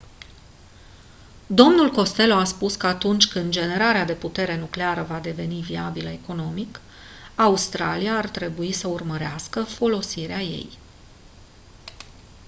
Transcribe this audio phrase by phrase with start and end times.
[1.49, 6.79] dl costello a spus că atunci când generarea de putere nucleară va deveni viabilă economic
[7.35, 10.77] australia ar trebui să urmărească folosirea ei